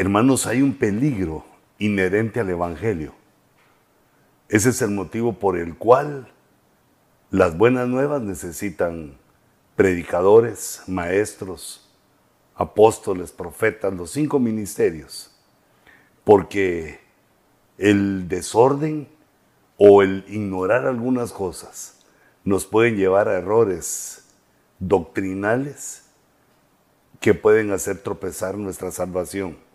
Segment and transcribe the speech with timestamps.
[0.00, 1.44] Hermanos, hay un peligro
[1.78, 3.12] inherente al Evangelio.
[4.48, 6.32] Ese es el motivo por el cual
[7.30, 9.18] las buenas nuevas necesitan
[9.76, 11.86] predicadores, maestros,
[12.54, 15.38] apóstoles, profetas, los cinco ministerios,
[16.24, 17.00] porque
[17.76, 19.06] el desorden
[19.76, 22.06] o el ignorar algunas cosas
[22.42, 24.24] nos pueden llevar a errores
[24.78, 26.04] doctrinales
[27.20, 29.68] que pueden hacer tropezar nuestra salvación.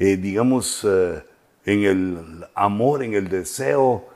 [0.00, 1.24] Eh, digamos, eh,
[1.64, 4.06] en el amor, en el deseo,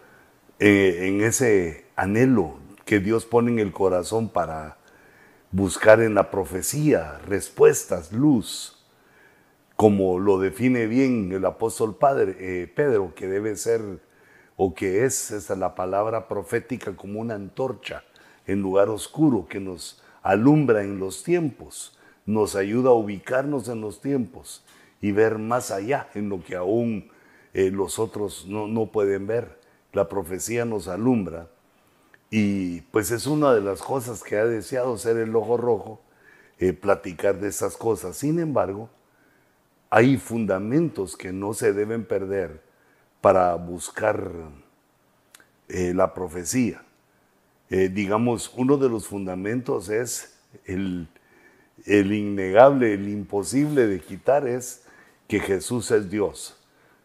[0.61, 4.77] eh, en ese anhelo que Dios pone en el corazón para
[5.51, 8.79] buscar en la profecía respuestas, luz,
[9.75, 13.81] como lo define bien el apóstol padre, Pedro, que debe ser
[14.57, 18.05] o que es esa la palabra profética como una antorcha
[18.47, 24.01] en lugar oscuro que nos alumbra en los tiempos, nos ayuda a ubicarnos en los
[24.01, 24.63] tiempos
[25.03, 27.11] y ver más allá en lo que aún
[27.53, 29.61] eh, los otros no, no pueden ver.
[29.93, 31.49] La profecía nos alumbra
[32.31, 36.01] y pues es una de las cosas que ha deseado ser el ojo rojo,
[36.59, 38.17] eh, platicar de esas cosas.
[38.17, 38.89] Sin embargo,
[39.91, 42.63] hay fundamentos que no se deben perder
[43.21, 44.31] para buscar
[45.69, 46.83] eh, la profecía.
[47.69, 51.09] Digamos, uno de los fundamentos es el,
[51.87, 54.83] el innegable, el imposible de quitar es
[55.33, 56.59] que Jesús es Dios.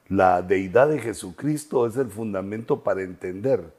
[0.10, 3.74] La deidad de Jesucristo es el fundamento para entender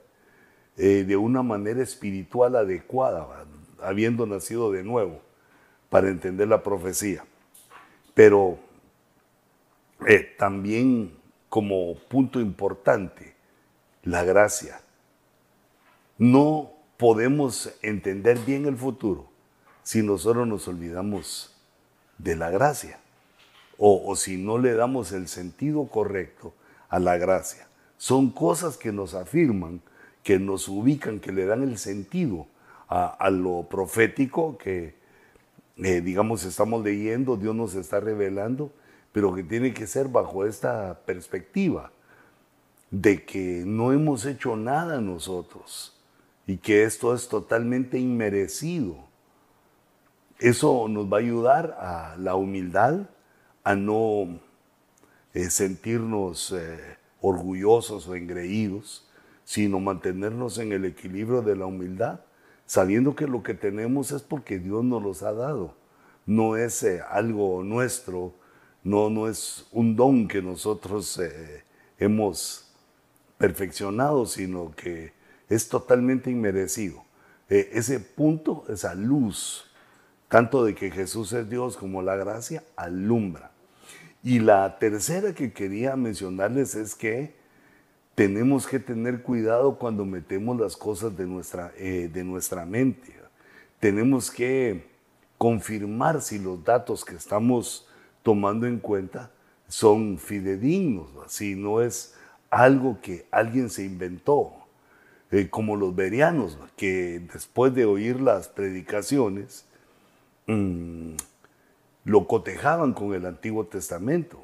[0.78, 3.44] eh, de una manera espiritual adecuada,
[3.82, 5.20] habiendo nacido de nuevo,
[5.90, 7.26] para entender la profecía.
[8.14, 8.58] Pero
[10.06, 11.12] eh, también
[11.50, 13.34] como punto importante,
[14.02, 14.80] la gracia.
[16.16, 19.28] No podemos entender bien el futuro
[19.82, 21.54] si nosotros nos olvidamos
[22.16, 22.98] de la gracia
[23.78, 26.52] o, si no le damos el sentido correcto
[26.88, 27.68] a la gracia.
[27.96, 29.80] Son cosas que nos afirman
[30.28, 32.46] que nos ubican, que le dan el sentido
[32.86, 34.94] a, lo profético que,
[35.78, 38.70] eh, digamos, estamos leyendo, Dios nos está revelando,
[39.10, 41.92] pero que tiene que ser bajo esta perspectiva
[42.90, 45.98] de que no hemos hecho nada nosotros
[46.46, 48.96] y que esto es totalmente inmerecido.
[50.38, 53.08] Eso nos va a ayudar a la humildad,
[53.68, 54.40] a no
[55.34, 59.06] eh, sentirnos eh, orgullosos o engreídos,
[59.44, 62.20] sino mantenernos en el equilibrio de la humildad,
[62.64, 65.74] sabiendo que lo que tenemos es porque Dios nos los ha dado.
[66.24, 68.32] No es eh, algo nuestro,
[68.84, 71.20] no, no es un don que nosotros
[71.98, 72.72] hemos
[73.36, 75.12] perfeccionado, sino que
[75.50, 77.04] es totalmente inmerecido.
[77.50, 79.70] Ese punto, esa luz,
[80.30, 83.57] tanto de que Jesús es Dios como la gracia, alumbra.
[84.22, 87.34] Y la tercera que quería mencionarles es que
[88.14, 93.14] tenemos que tener cuidado cuando metemos las cosas de nuestra, eh, de nuestra mente.
[93.78, 94.84] Tenemos que
[95.38, 97.86] confirmar si los datos que estamos
[98.24, 99.30] tomando en cuenta
[99.68, 102.14] son fidedignos, si no es
[102.50, 104.52] algo que alguien se inventó,
[105.30, 109.64] eh, como los berianos, que después de oír las predicaciones,
[110.46, 111.12] mmm,
[112.08, 114.38] lo cotejaban con el Antiguo Testamento.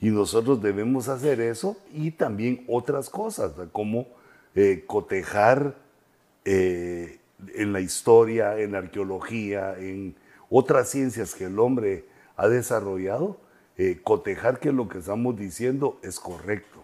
[0.00, 4.08] Y nosotros debemos hacer eso y también otras cosas, como
[4.56, 5.76] eh, cotejar
[6.44, 7.20] eh,
[7.54, 10.16] en la historia, en la arqueología, en
[10.50, 13.38] otras ciencias que el hombre ha desarrollado,
[13.78, 16.80] eh, cotejar que lo que estamos diciendo es correcto.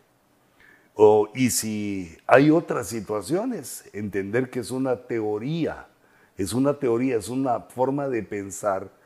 [1.34, 5.88] y si hay otras situaciones, entender que es una teoría,
[6.36, 8.99] es una teoría, es una forma de pensar,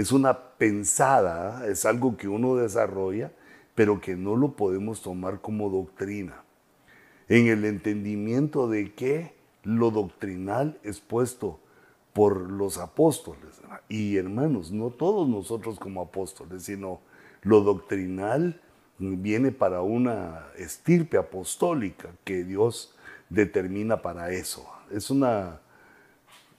[0.00, 3.32] es una pensada, es algo que uno desarrolla
[3.78, 6.42] pero que no lo podemos tomar como doctrina.
[7.28, 11.60] En el entendimiento de que lo doctrinal es puesto
[12.12, 13.60] por los apóstoles.
[13.88, 16.98] Y hermanos, no todos nosotros como apóstoles, sino
[17.42, 18.60] lo doctrinal
[18.98, 22.96] viene para una estirpe apostólica que Dios
[23.28, 24.66] determina para eso.
[24.90, 25.60] Es una,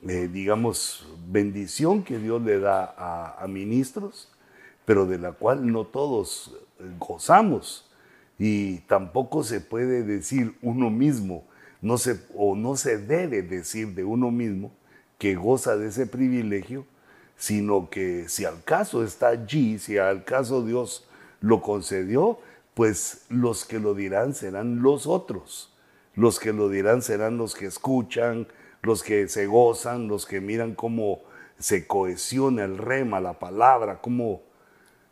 [0.08, 4.30] eh, digamos, bendición que Dios le da a, a ministros,
[4.86, 6.56] pero de la cual no todos
[6.98, 7.90] gozamos.
[8.38, 11.44] Y tampoco se puede decir uno mismo,
[11.82, 14.72] no se, o no se debe decir de uno mismo
[15.18, 16.86] que goza de ese privilegio,
[17.38, 21.08] sino que si al caso está allí, si al caso Dios
[21.42, 22.40] lo concedió,
[22.74, 25.74] pues los que lo dirán serán los otros.
[26.16, 28.48] Los que lo dirán serán los que escuchan,
[28.82, 31.22] los que se gozan, los que miran cómo
[31.58, 34.42] se cohesiona el rema, la palabra, cómo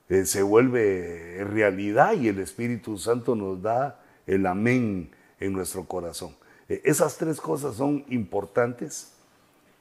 [0.09, 6.35] eh, se vuelve realidad y el Espíritu Santo nos da el amén en nuestro corazón.
[6.69, 9.13] Eh, esas tres cosas son importantes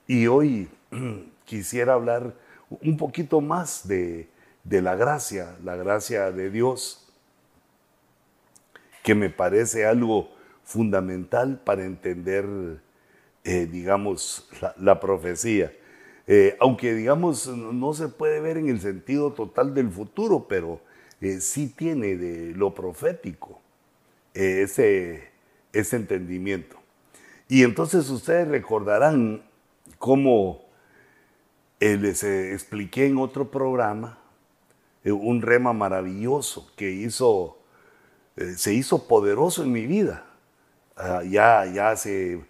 [0.07, 0.69] y hoy
[1.45, 2.35] quisiera hablar
[2.69, 4.29] un poquito más de,
[4.65, 7.07] la gracia, la gracia de Dios,
[9.03, 10.31] que me parece algo
[10.65, 12.45] fundamental para entender,
[13.49, 15.73] eh, digamos, la profecía.
[16.27, 20.81] Eh, aunque digamos no se puede ver en el sentido total del futuro, pero
[21.21, 23.61] eh, sí tiene de lo profético
[24.35, 25.31] ese,
[25.73, 26.77] ese entendimiento.
[27.47, 29.45] Y entonces ustedes recordarán
[29.99, 30.65] cómo
[31.79, 34.19] les expliqué en otro programa
[35.05, 37.59] un rema maravilloso que hizo,
[38.57, 40.27] se hizo poderoso en mi vida,
[40.97, 42.41] ah, ya, ya hace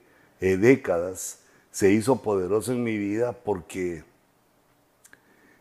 [0.41, 1.41] décadas
[1.71, 4.03] se hizo poderoso en mi vida porque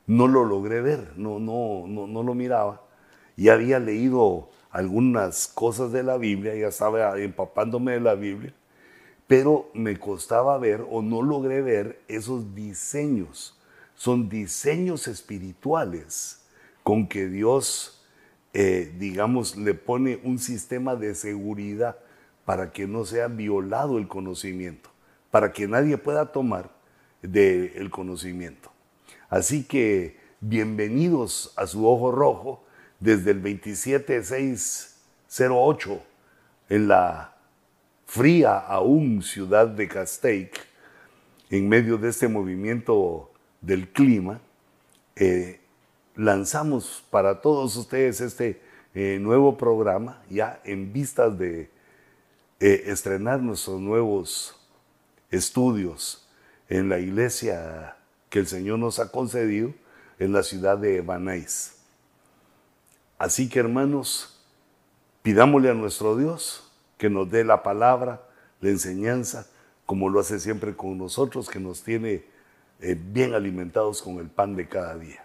[0.07, 2.81] no lo logré ver, no, no, no, lo miraba.
[3.35, 8.53] Ya había leído algunas cosas de la Biblia, ya estaba empapándome de la Biblia,
[9.27, 13.59] pero me costaba ver o no logré ver esos diseños.
[13.95, 16.45] Son diseños espirituales
[16.83, 18.05] con que Dios,
[18.53, 21.97] eh, digamos, le pone un sistema de seguridad
[22.45, 24.95] para que no sea violado el conocimiento
[25.35, 26.69] para que nadie pueda tomar
[27.21, 28.71] del conocimiento.
[29.27, 32.63] Así que bienvenidos a su ojo rojo
[33.01, 36.01] desde el 27608
[36.69, 37.35] en la
[38.05, 40.57] fría aún ciudad de Castaic,
[41.49, 44.39] en medio de este movimiento del clima,
[45.17, 45.59] eh,
[46.15, 48.61] lanzamos para todos ustedes este
[48.93, 51.74] eh, nuevo programa ya en vistas de
[52.65, 54.55] eh, estrenar nuestros nuevos
[55.29, 56.27] estudios
[56.67, 57.95] en la iglesia
[58.27, 59.71] que el Señor nos ha concedido
[60.17, 61.75] en la ciudad de Banais.
[63.19, 64.43] Así que hermanos,
[65.21, 68.27] pidámosle a nuestro Dios que nos dé la palabra,
[68.61, 69.45] la enseñanza,
[69.85, 72.25] como lo hace siempre con nosotros, que nos tiene
[72.79, 75.23] eh, bien alimentados con el pan de cada día.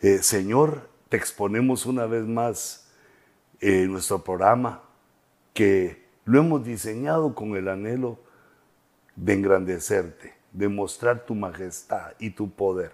[0.00, 2.88] Eh, Señor, te exponemos una vez más
[3.60, 4.82] eh, nuestro programa
[5.54, 8.18] que lo hemos diseñado con el anhelo
[9.16, 12.92] de engrandecerte, de mostrar tu majestad y tu poder,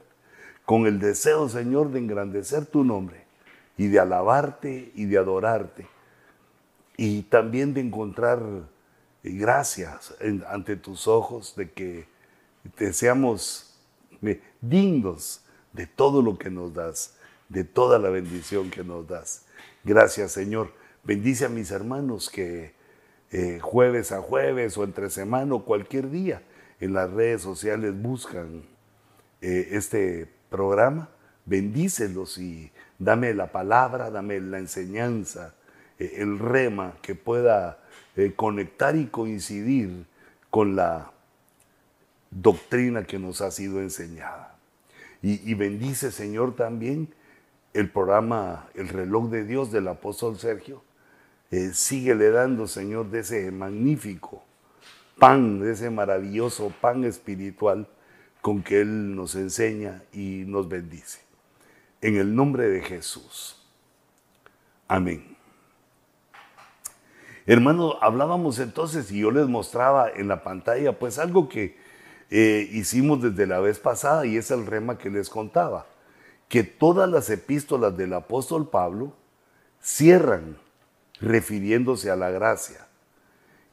[0.65, 3.25] con el deseo, Señor, de engrandecer tu nombre
[3.77, 5.89] y de alabarte y de adorarte,
[6.97, 8.41] y también de encontrar
[9.25, 10.15] gracias
[10.47, 12.07] ante tus ojos, de que
[12.77, 13.77] te seamos
[14.23, 17.17] eh, dignos de todo lo que nos das,
[17.49, 19.45] de toda la bendición que nos das.
[19.83, 20.71] Gracias, Señor.
[21.03, 22.74] Bendice a mis hermanos que
[23.37, 26.41] eh, jueves a jueves o entre semana o cualquier día
[26.79, 28.63] en las redes sociales buscan
[29.41, 31.09] eh, este programa,
[31.45, 35.53] bendícelos y dame la palabra, dame la enseñanza,
[35.99, 37.81] eh, el rema que pueda
[38.37, 40.07] conectar y coincidir
[40.49, 41.11] con la
[42.31, 44.57] doctrina que nos ha sido enseñada.
[45.23, 47.13] Y, y bendice, Señor, también
[47.73, 50.84] el programa El reloj de Dios del apóstol Sergio,
[51.55, 54.43] eh, síguele dando, Señor, de ese magnífico
[55.21, 57.87] pan, de ese maravilloso pan espiritual
[58.41, 61.21] con que Él nos enseña y nos bendice.
[62.01, 63.65] En el nombre de Jesús.
[64.89, 65.37] Amén.
[67.47, 71.79] Hermano, hablábamos entonces y yo les mostraba en la pantalla pues algo que
[72.31, 75.87] eh, hicimos desde la vez pasada y es el rema que les contaba,
[76.49, 79.13] que todas las epístolas del apóstol Pablo
[79.81, 80.64] cierran
[81.25, 82.87] refiriéndose a la gracia.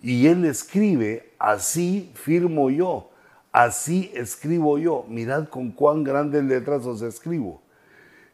[0.02, 3.12] Y él escribe, así firmo yo,
[3.52, 5.06] así escribo yo.
[5.08, 7.62] Mirad con cuán grandes letras os escribo.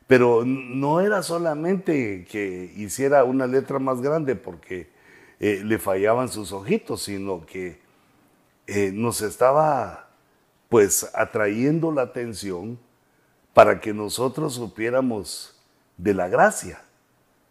[0.07, 4.89] Pero no era solamente que hiciera una letra más grande porque
[5.39, 7.81] eh, le fallaban sus ojitos, sino que
[8.67, 10.09] eh, nos estaba
[10.69, 12.79] pues atrayendo la atención
[13.53, 15.59] para que nosotros supiéramos
[15.97, 16.81] de la gracia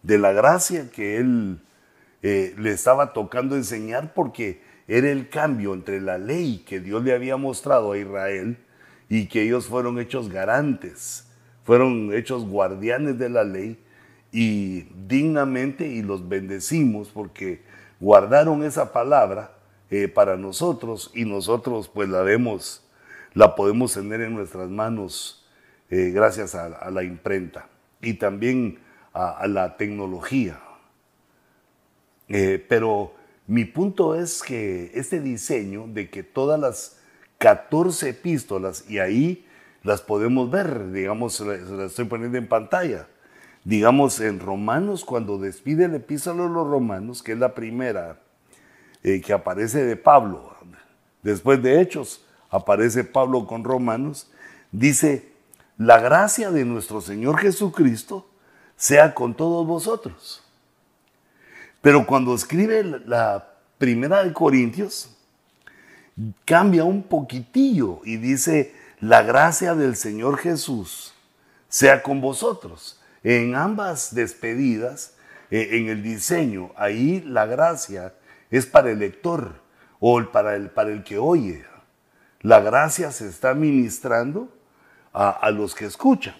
[0.06, 1.58] de la gracia que él
[2.22, 7.12] eh, le estaba tocando enseñar porque era el cambio entre la ley que Dios le
[7.12, 8.56] había mostrado a Israel
[9.08, 11.26] y que ellos fueron hechos garantes,
[11.64, 13.82] fueron hechos guardianes de la ley
[14.30, 17.62] y dignamente y los bendecimos porque
[17.98, 19.56] guardaron esa palabra
[19.90, 22.86] eh, para nosotros y nosotros pues la vemos,
[23.34, 25.48] la podemos tener en nuestras manos
[25.90, 27.68] eh, gracias a la imprenta.
[28.00, 28.86] Y también
[29.16, 30.61] a, la tecnología.
[32.28, 33.14] Eh, pero
[33.46, 36.99] mi punto es que este diseño de que todas las
[37.38, 39.46] 14 epístolas, y ahí
[39.82, 43.06] las podemos ver, digamos, las estoy poniendo en pantalla,
[43.64, 48.20] digamos, en Romanos, cuando despide el epístola de los Romanos, que es la primera
[49.02, 50.54] eh, que aparece de Pablo,
[51.23, 54.30] después de Hechos, aparece Pablo con Romanos,
[54.73, 55.30] dice,
[55.78, 58.26] la gracia de nuestro Señor Jesucristo
[58.76, 60.42] sea con todos vosotros.
[61.80, 65.16] Pero cuando escribe la primera de Corintios,
[66.45, 71.14] cambia un poquitillo y dice, la gracia del Señor Jesús
[71.68, 73.00] sea con vosotros.
[73.23, 75.14] En ambas despedidas,
[75.50, 78.14] eh, en el diseño, ahí la gracia
[78.50, 79.61] es para el lector
[80.00, 81.64] o para el, para el que oye.
[82.40, 84.49] La gracia se está ministrando
[85.12, 86.35] a, los que escuchan.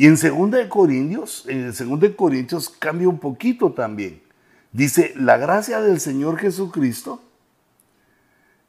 [0.00, 4.22] Y en 2 Corintios, en 2 Corintios cambia un poquito también.
[4.72, 7.20] Dice, la gracia del Señor Jesucristo,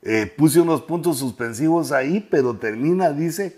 [0.01, 3.57] eh, puse unos puntos suspensivos ahí, pero termina, dice,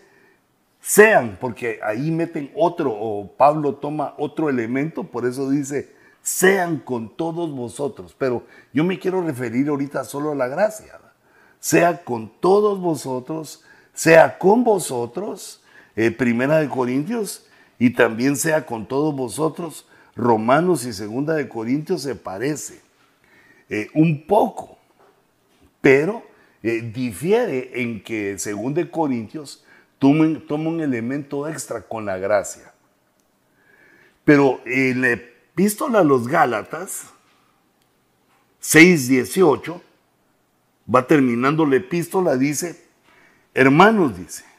[0.82, 7.18] sean, porque ahí meten otro, o Pablo toma otro elemento, por eso dice, sean con
[7.18, 8.15] todos vosotros.
[8.15, 11.00] Pero yo me quiero referir ahorita solo a la gracia.
[11.60, 13.63] Sea con todos vosotros,
[13.96, 15.63] sea con vosotros,
[15.96, 17.48] eh, Primera de Corintios,
[17.84, 19.86] y también sea con todos vosotros,
[20.16, 22.80] Romanos y Segunda de Corintios se parece
[23.68, 24.78] eh, un poco,
[25.82, 26.24] pero
[26.62, 29.66] eh, difiere en que Segunda de Corintios
[30.00, 32.74] toma, un elemento extra con la gracia.
[34.24, 37.08] Pero en la epístola a los Gálatas,
[38.62, 39.82] 6.18,
[40.88, 42.82] va terminando la epístola, dice,
[43.54, 44.53] Hermanos, dice,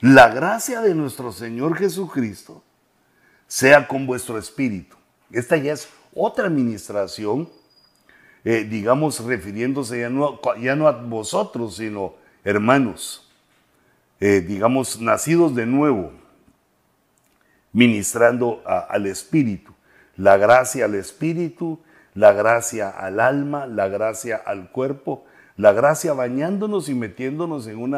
[0.00, 2.62] la gracia de nuestro Señor Jesucristo
[3.46, 4.96] sea con vuestro espíritu.
[5.30, 7.48] Esta ya es otra administración,
[8.44, 10.40] eh, digamos, refiriéndose ya no,
[10.76, 13.30] no, a vosotros, sino hermanos,
[14.20, 16.12] eh, digamos, nacidos de nuevo,
[17.72, 19.72] ministrando al espíritu.
[20.16, 21.80] La gracia al espíritu,
[22.14, 25.24] la gracia al alma, la gracia al cuerpo,
[25.56, 27.94] la gracia bañándonos y metiéndonos en un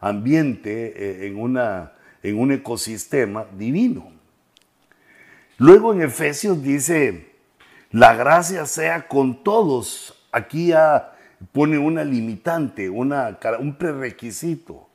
[0.00, 4.12] ambiente, eh, en, una, en un ecosistema divino.
[5.58, 7.32] Luego en Efesios dice,
[7.90, 10.14] la gracia sea con todos.
[10.32, 11.16] Aquí ya
[11.52, 14.88] pone una limitante, una, un prerequisito.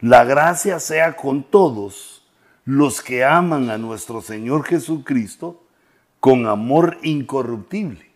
[0.00, 2.26] La gracia sea con todos
[2.64, 5.64] los que aman a nuestro Señor Jesucristo
[6.20, 8.06] con amor incorruptible.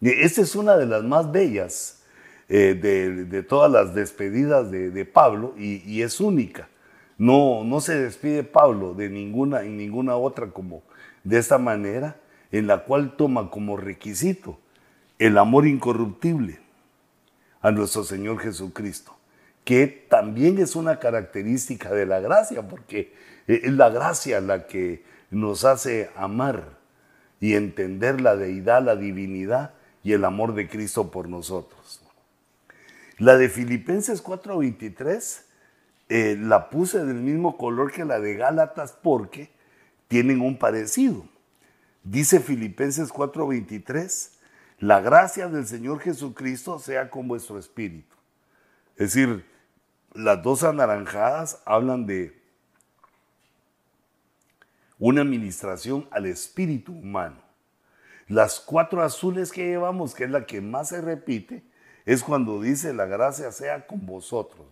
[0.00, 1.97] Esta es una de las más bellas
[2.48, 6.68] eh, de, todas las despedidas de, Pablo y, es única.
[7.18, 10.82] No, no se despide Pablo de ninguna, en ninguna otra como
[11.24, 12.16] de esta manera,
[12.50, 14.58] en la cual toma como requisito
[15.18, 16.60] el amor incorruptible
[17.60, 19.16] a nuestro Señor Jesucristo,
[19.64, 23.12] que también es una característica de la gracia, porque
[23.46, 26.78] es la gracia la que nos hace amar
[27.40, 32.07] y entender la deidad, la divinidad y el amor de Cristo por nosotros.
[33.18, 35.44] La de Filipenses 4:23
[36.08, 39.50] eh, la puse del mismo color que la de Gálatas porque
[40.06, 41.28] tienen un parecido.
[42.04, 44.30] Dice Filipenses 4:23,
[44.78, 48.14] la gracia del Señor Jesucristo sea con vuestro espíritu.
[48.96, 49.44] Es decir,
[50.14, 52.40] las dos anaranjadas hablan de
[54.98, 57.42] una administración al espíritu humano.
[58.28, 61.62] Las cuatro azules que llevamos, que es la que más se repite,
[62.08, 64.66] es cuando dice la gracia sea con vosotros.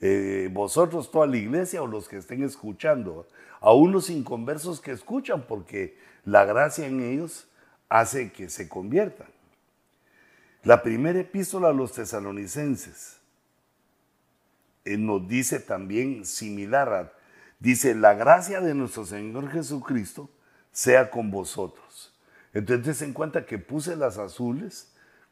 [0.00, 3.28] Eh, vosotros, toda la iglesia o los que estén escuchando,
[3.60, 7.46] aún los inconversos que escuchan, porque la gracia en ellos
[7.90, 9.26] hace que se conviertan.
[10.62, 13.18] La primera epístola a los tesalonicenses
[14.86, 17.14] eh, nos dice también similar
[17.58, 20.30] dice, la gracia de nuestro Señor Jesucristo
[20.72, 22.18] sea con vosotros.
[22.54, 24.89] Entonces en cuenta que puse las azules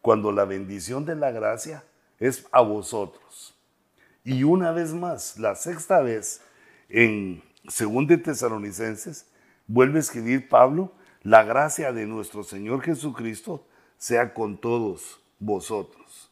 [0.08, 1.84] cuando la bendición de la gracia
[2.18, 3.54] es a vosotros.
[4.24, 6.40] Y una vez más, la sexta vez,
[6.88, 9.26] en 2 Tesalonicenses,
[9.66, 13.66] vuelve a escribir Pablo, la gracia de nuestro Señor Jesucristo
[13.98, 16.30] sea con todos vosotros.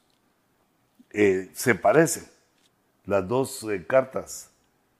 [1.10, 2.24] Eh, se parecen,
[3.04, 4.48] las dos eh, cartas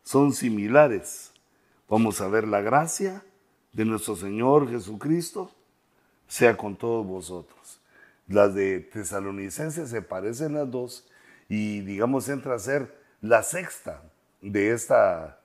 [0.02, 1.32] son similares.
[1.88, 3.24] Vamos a ver la gracia
[3.72, 5.50] de nuestro Señor Jesucristo
[6.28, 7.75] sea con todos vosotros.
[8.28, 11.08] Las de tesalonicenses se parecen las dos
[11.48, 14.02] y digamos entra a ser la sexta
[14.40, 15.40] de esta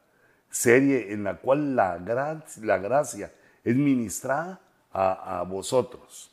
[0.50, 3.32] serie en la cual la, la gracia
[3.64, 4.60] es ministrada
[4.92, 6.32] a, a vosotros.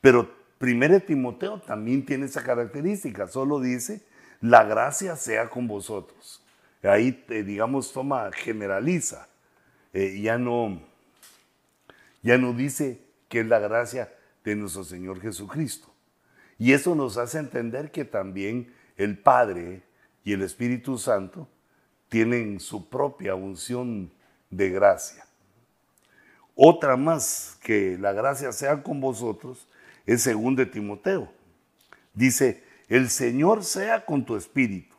[0.00, 0.30] Pero
[0.60, 4.02] 1 Timoteo también tiene esa característica, solo dice,
[4.40, 6.42] la gracia sea con vosotros.
[6.82, 9.28] Ahí, eh, digamos, toma, generaliza
[9.92, 10.80] eh, ya, no,
[12.22, 14.12] ya no dice que es la gracia
[14.44, 15.92] de nuestro Señor Jesucristo.
[16.58, 19.82] Y eso nos hace entender que también el Padre
[20.24, 21.48] y el Espíritu Santo
[22.08, 24.10] tienen su propia unción
[24.50, 25.24] de gracia.
[26.54, 29.68] Otra más que la gracia sea con vosotros
[30.06, 31.30] es según de Timoteo.
[32.14, 34.96] Dice, el Señor sea con tu espíritu.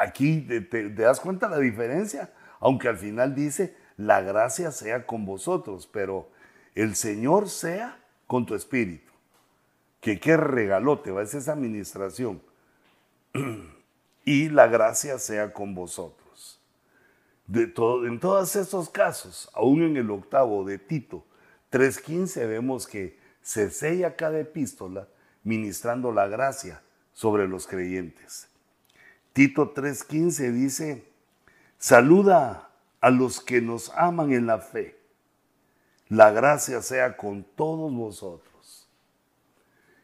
[0.00, 5.88] Aquí te, das cuenta la diferencia, aunque al final dice, la gracia sea con vosotros,
[5.92, 6.30] pero
[6.74, 9.12] el Señor sea con tu espíritu.
[10.00, 12.42] Que qué regalote va, es esa administración.
[14.24, 16.60] y la gracia sea con vosotros.
[17.46, 17.64] De
[18.06, 21.24] en todos estos casos, aún en el octavo de Tito
[21.70, 25.08] 3.15, vemos que se sella cada epístola
[25.42, 28.48] ministrando la gracia sobre los creyentes.
[29.34, 31.04] Tito 3.15 dice,
[31.78, 34.96] saluda a los que nos aman en la fe.
[36.08, 38.88] La gracia sea con todos vosotros.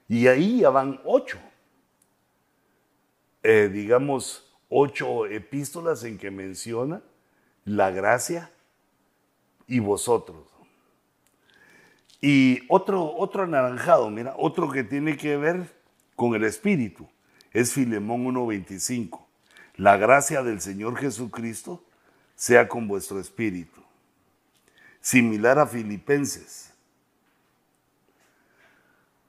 [0.08, 1.38] Y ahí ya van ocho.
[3.42, 7.02] Eh, digamos, ocho epístolas en que menciona
[7.64, 8.50] la gracia
[9.66, 10.46] y vosotros.
[12.20, 15.74] Y otro, otro anaranjado, mira, otro que tiene que ver
[16.16, 17.08] con el Espíritu,
[17.52, 19.20] es Filemón 1.25.
[19.76, 21.82] La gracia del Señor Jesucristo
[22.34, 23.80] sea con vuestro espíritu.
[25.00, 26.72] Similar a Filipenses.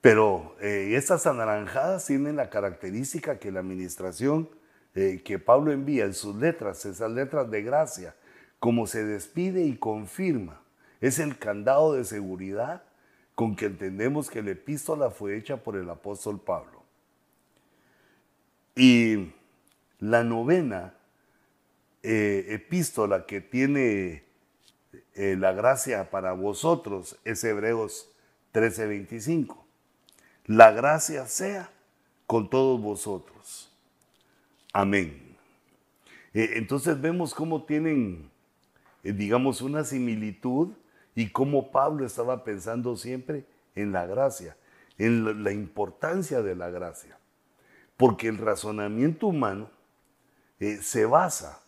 [0.00, 4.50] Pero eh, estas anaranjadas tienen la característica que la administración
[4.94, 8.14] eh, que Pablo envía en sus letras, esas letras de gracia,
[8.58, 10.60] como se despide y confirma,
[11.00, 12.82] es el candado de seguridad
[13.34, 16.82] con que entendemos que la epístola fue hecha por el apóstol Pablo.
[18.74, 19.32] Y
[20.00, 20.94] la novena
[22.02, 24.24] eh, epístola que tiene
[25.14, 28.10] eh, la gracia para vosotros es Hebreos
[28.52, 29.56] 13:25.
[30.46, 31.70] La gracia sea
[32.26, 33.72] con todos vosotros.
[34.72, 35.36] Amén.
[36.34, 38.30] Eh, entonces vemos cómo tienen,
[39.02, 40.72] digamos, una similitud
[41.14, 44.56] y cómo Pablo estaba pensando siempre en la gracia,
[44.98, 47.18] en la importancia de la gracia.
[47.96, 49.70] Porque el razonamiento humano
[50.80, 51.62] se basa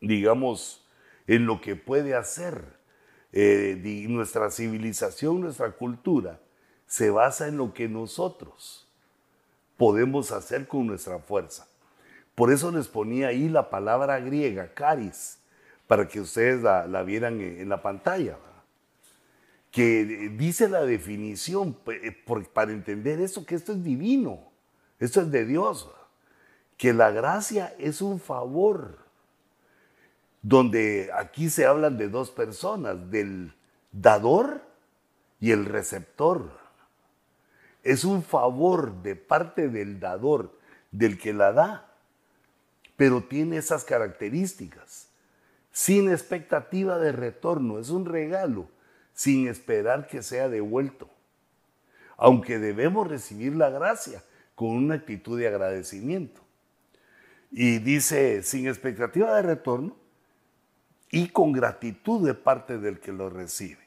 [0.00, 0.79] digamos,
[1.30, 2.80] en lo que puede hacer.
[3.32, 6.40] Eh, nuestra civilización, nuestra cultura,
[6.88, 8.88] se basa en lo que nosotros
[9.76, 11.68] podemos hacer con nuestra fuerza.
[12.34, 15.38] Por eso les ponía ahí la palabra griega, caris,
[15.86, 18.36] para que ustedes la, vieran en, la pantalla,
[19.70, 22.16] que dice la definición eh,
[22.52, 24.50] para entender eso, que esto es divino,
[24.98, 25.88] esto es de Dios,
[26.76, 29.09] que la gracia es un favor
[30.42, 33.54] donde aquí se hablan de dos personas, del
[33.92, 34.62] dador
[35.38, 36.58] y el receptor.
[37.82, 40.58] Es un favor de parte del dador,
[40.90, 41.94] del que la da,
[42.96, 45.08] pero tiene esas características,
[45.72, 48.68] sin expectativa de retorno, es un regalo,
[49.14, 51.08] sin esperar que sea devuelto.
[52.16, 54.22] Aunque debemos recibir la gracia
[54.54, 56.42] con una actitud de agradecimiento.
[57.50, 59.96] Y dice, sin expectativa de retorno,
[61.10, 63.80] y con gratitud de parte del que lo recibe.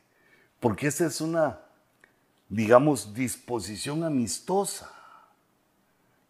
[0.59, 1.59] Porque esa es una,
[2.49, 4.91] digamos, disposición amistosa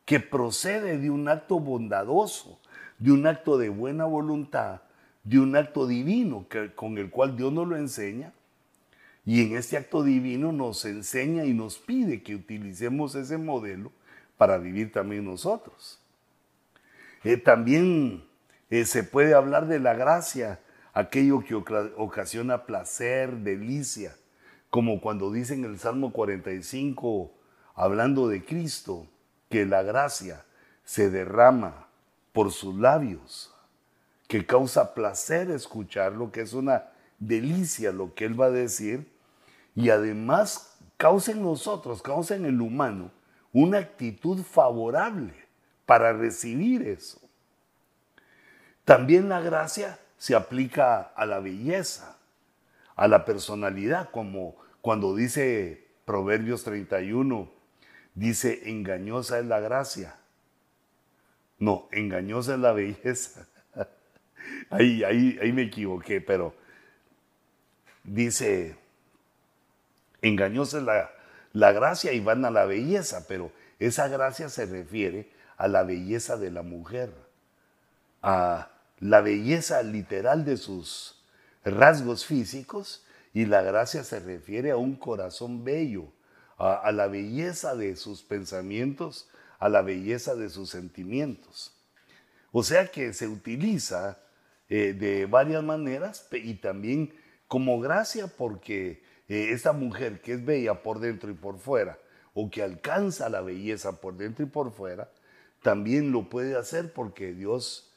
[0.06, 2.60] que procede de un acto bondadoso,
[3.00, 4.82] de un acto de buena voluntad,
[5.24, 8.34] de un acto divino que, con el cual Dios nos lo enseña.
[9.26, 13.92] Y en este acto divino nos enseña y nos pide que utilicemos ese modelo
[14.38, 16.00] para vivir también nosotros.
[17.24, 18.26] Eh, también
[18.70, 20.60] eh, se puede hablar de la gracia
[20.94, 24.16] aquello que ocasiona placer, delicia,
[24.70, 27.32] como cuando dice en el Salmo 45,
[27.76, 29.08] hablando de Cristo,
[29.50, 30.46] que la gracia
[30.84, 31.88] se derrama
[32.32, 33.54] por sus labios,
[34.28, 39.12] que causa placer escucharlo, que es una delicia lo que Él va a decir,
[39.76, 43.12] y además causa en nosotros, causa en el humano,
[43.52, 45.34] una actitud favorable
[45.86, 47.20] para recibir eso.
[48.86, 52.18] También la gracia se aplica a la belleza,
[52.96, 57.52] a la personalidad, como cuando dice Proverbios 31,
[58.16, 60.16] dice, engañosa es la gracia.
[61.60, 63.50] No, engañosa es la belleza.
[64.70, 66.56] ahí, ahí, ahí me equivoqué, pero
[68.06, 68.78] dice,
[70.22, 71.12] engañosa es la,
[71.52, 76.38] la gracia y van a la belleza, pero esa gracia se refiere a la belleza
[76.38, 77.14] de la mujer,
[78.22, 78.70] a
[79.04, 81.22] la belleza literal de sus
[81.66, 86.14] rasgos físicos y la gracia se refiere a un corazón bello,
[86.58, 89.28] a, la belleza de sus pensamientos,
[89.60, 91.76] a la belleza de sus sentimientos.
[92.54, 94.20] O sea que se utiliza
[94.70, 97.14] eh, de varias maneras y también
[97.50, 102.00] como gracia porque eh, esta mujer que es bella por dentro y por fuera,
[102.34, 105.12] o que alcanza la belleza por dentro y por fuera,
[105.62, 107.93] también lo puede hacer porque Dios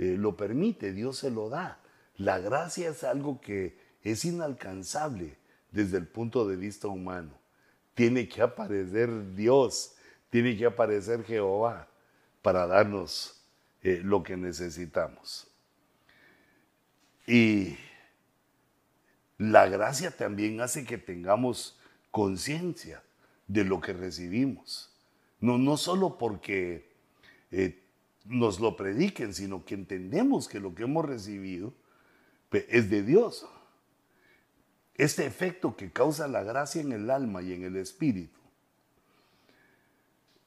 [0.00, 1.78] eh, lo permite, Dios se lo da.
[2.16, 5.36] La gracia es algo que es inalcanzable
[5.72, 7.38] desde el punto de vista humano.
[7.92, 9.94] Tiene que aparecer Dios,
[10.30, 11.86] tiene que aparecer Jehová
[12.40, 13.44] para darnos
[13.82, 15.46] eh, lo que necesitamos.
[17.26, 17.76] Y
[19.36, 21.78] la gracia también hace que tengamos
[22.10, 23.02] conciencia
[23.48, 24.96] de lo que recibimos.
[25.40, 26.90] No, no solo porque
[27.50, 27.79] eh,
[28.24, 31.72] nos lo prediquen, sino que entendemos que lo que hemos recibido
[32.52, 33.46] es de Dios.
[34.94, 38.38] Este efecto que causa la gracia en el alma y en el espíritu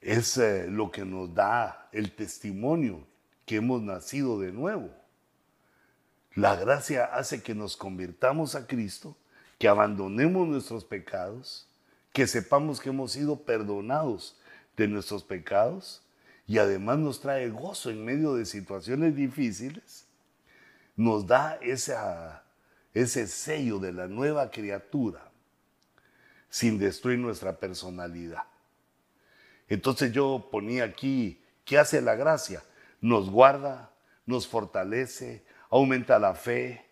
[0.00, 3.06] es eh, lo que nos da el testimonio
[3.46, 4.90] que hemos nacido de nuevo.
[6.34, 9.16] La gracia hace que nos convirtamos a Cristo,
[9.58, 11.66] que abandonemos nuestros pecados,
[12.12, 14.38] que sepamos que hemos sido perdonados
[14.76, 16.03] de nuestros pecados
[16.46, 20.06] y además nos trae gozo en medio de situaciones difíciles,
[20.96, 22.44] nos da esa,
[22.92, 25.30] ese sello de la nueva criatura
[26.48, 28.44] sin destruir nuestra personalidad.
[29.68, 32.62] Entonces yo ponía aquí, ¿qué hace la gracia?
[33.00, 33.90] Nos guarda,
[34.26, 36.84] nos fortalece, aumenta la fe,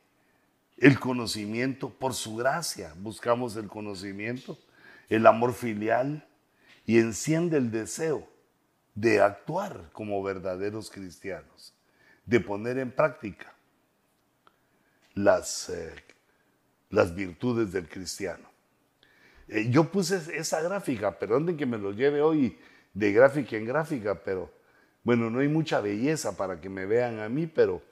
[0.78, 4.58] el conocimiento, por su gracia buscamos el conocimiento
[5.08, 6.26] el amor filial
[6.86, 8.28] y enciende el deseo
[8.94, 11.74] de actuar como verdaderos cristianos,
[12.26, 13.52] de poner en práctica
[15.14, 15.94] las, eh,
[16.90, 18.48] las virtudes del cristiano.
[19.48, 22.58] Eh, yo puse esa gráfica, perdón que me lo lleve hoy
[22.94, 24.50] de gráfica en gráfica, pero
[25.04, 27.82] bueno, no hay mucha belleza para que me vean a mí, pero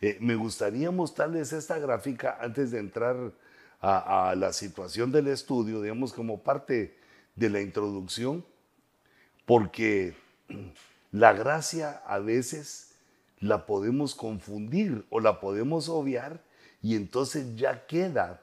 [0.00, 3.32] eh, me gustaría mostrarles esta gráfica antes de entrar
[3.80, 6.96] a, la situación del estudio, digamos, como parte
[7.34, 8.44] de la introducción,
[9.44, 10.14] porque
[11.12, 12.94] la gracia a veces
[13.40, 16.42] la podemos confundir o la podemos obviar
[16.80, 18.42] y entonces ya queda,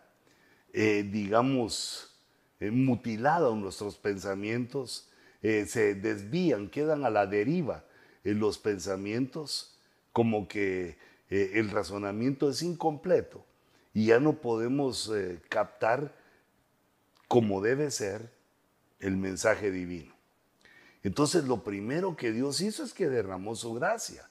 [0.73, 2.15] eh, digamos,
[2.59, 5.09] eh, mutilada nuestros pensamientos,
[5.41, 7.85] eh, se desvían, quedan a la deriva
[8.23, 9.77] en los pensamientos,
[10.11, 10.97] como que
[11.29, 13.45] el razonamiento es incompleto
[13.93, 16.13] y ya no podemos eh, captar
[17.27, 18.31] como debe ser
[18.99, 20.13] el mensaje divino.
[21.03, 24.29] Entonces lo primero que Dios hizo es que derramó su gracia,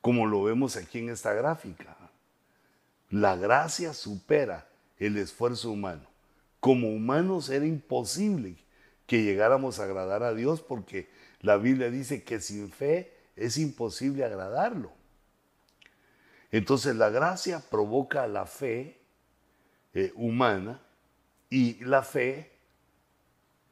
[0.00, 1.96] como lo vemos aquí en esta gráfica.
[3.10, 6.06] La gracia supera el esfuerzo humano.
[6.60, 8.56] Como humanos era imposible
[9.06, 11.08] que llegáramos a agradar a Dios porque
[11.40, 14.92] la Biblia dice que sin fe es imposible agradarlo.
[16.50, 19.00] Entonces la gracia provoca la fe
[19.94, 20.80] eh, humana
[21.50, 22.52] y la fe,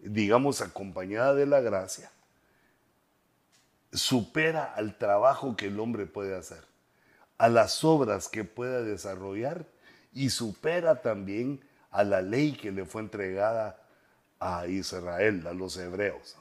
[0.09, 2.11] digamos, acompañada de la gracia,
[3.92, 6.62] supera al trabajo que el hombre puede hacer,
[7.38, 9.66] a las obras que pueda desarrollar
[10.12, 13.83] y supera también a la ley que le fue entregada
[14.38, 16.37] a Israel, a los hebreos.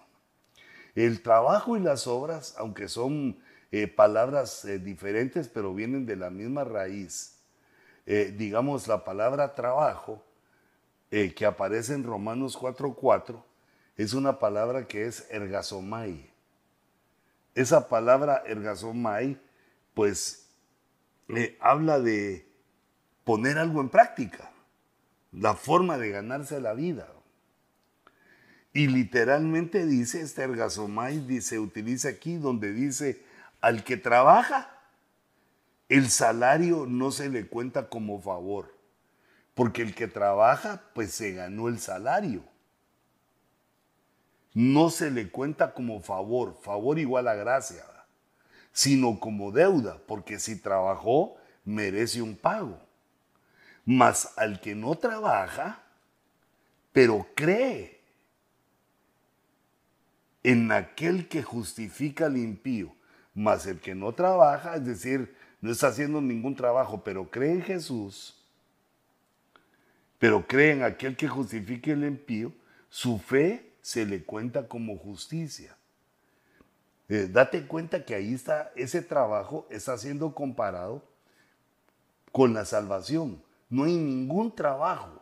[0.96, 3.38] El trabajo y las obras, aunque son
[3.72, 7.38] eh, palabras eh, diferentes, pero vienen de la misma raíz.
[8.06, 10.24] Eh, digamos, la palabra trabajo,
[11.10, 13.42] que aparece en Romanos 4.4,
[13.98, 16.30] es una palabra que es ergasomai.
[17.54, 19.40] Esa palabra ergasomai,
[19.94, 20.48] pues,
[21.60, 22.48] habla de
[23.24, 24.52] poner algo en práctica,
[25.32, 27.08] la forma de ganarse la vida.
[28.74, 33.24] Y literalmente dice, este ergasomai se utiliza aquí donde dice
[33.62, 34.70] al que trabaja,
[35.88, 38.76] el salario no se le cuenta como favor,
[39.54, 42.44] porque el que trabaja, pues se ganó el salario.
[44.56, 47.84] No se le cuenta como favor, favor igual a gracia,
[48.72, 52.80] sino como deuda, porque si trabajó, merece un pago.
[53.84, 55.84] Mas al que no trabaja,
[56.94, 58.00] pero cree
[60.42, 62.96] en aquel que justifica al impío,
[63.34, 67.62] mas el que no trabaja, es decir, no está haciendo ningún trabajo, pero cree en
[67.62, 68.42] Jesús,
[70.18, 72.54] pero cree en aquel que justifique el impío,
[72.90, 75.78] su fe se le cuenta como justicia.
[77.08, 81.04] Eh, date cuenta que ahí está, ese trabajo está siendo comparado
[82.32, 83.44] con la salvación.
[83.70, 85.22] No hay ningún trabajo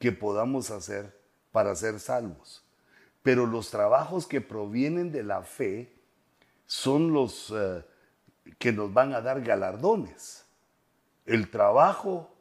[0.00, 1.16] que podamos hacer
[1.52, 2.64] para ser salvos.
[3.22, 5.94] Pero los trabajos que provienen de la fe
[6.66, 7.84] son los eh,
[8.58, 10.44] que nos van a dar galardones.
[11.26, 12.34] El trabajo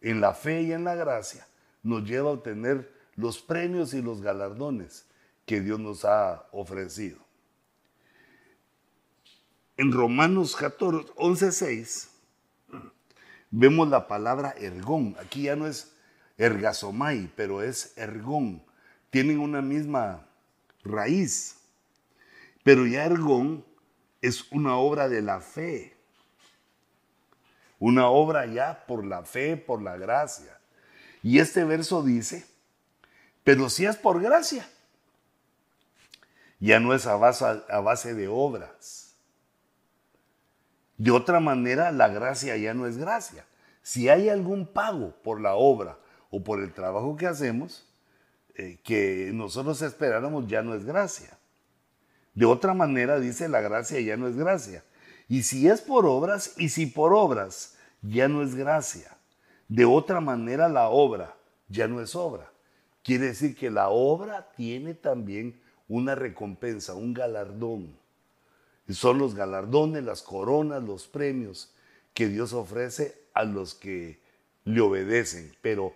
[0.00, 1.46] en la fe y en la gracia
[1.84, 5.06] nos lleva a obtener los premios y los galardones
[5.46, 7.18] que Dios nos ha ofrecido.
[9.76, 12.10] En Romanos 14, 11, 6,
[13.50, 15.16] vemos la palabra ergón.
[15.18, 15.92] Aquí ya no es
[16.38, 18.62] ergasomai, pero es ergón.
[19.10, 20.26] Tienen una misma
[20.84, 21.56] raíz.
[22.62, 23.64] Pero ya ergón
[24.20, 25.96] es una obra de la fe.
[27.78, 30.58] Una obra ya por la fe, por la gracia.
[31.22, 32.46] Y este verso dice,
[33.44, 34.66] pero si es por gracia,
[36.58, 39.14] ya no es a base, de obras.
[40.96, 43.44] De otra manera, la gracia ya no es gracia.
[43.82, 45.98] Si hay algún pago por la obra
[46.30, 47.86] o por el trabajo que hacemos,
[48.54, 51.36] eh, que nosotros esperáramos, ya no es gracia.
[52.32, 54.82] De otra manera, dice, la gracia ya no es gracia.
[55.28, 59.14] Y si es por obras, y si por obras, ya no es gracia.
[59.68, 61.36] De otra manera, la obra
[61.68, 62.53] ya no es obra.
[63.04, 67.94] Quiere decir que la obra tiene también una recompensa, un galardón.
[68.88, 71.70] Y son los galardones, las coronas, los premios
[72.14, 74.20] que Dios ofrece a los que
[74.64, 75.54] le obedecen.
[75.60, 75.92] Pero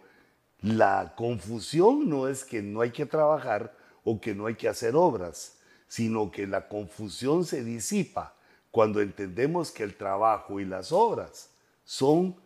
[0.60, 4.94] la confusión no es que no hay que trabajar o que no hay que hacer
[4.94, 8.34] obras, sino que la confusión se disipa
[8.70, 11.48] cuando entendemos que el trabajo y las obras
[11.84, 12.36] son